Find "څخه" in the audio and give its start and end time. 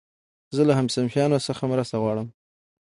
1.47-1.63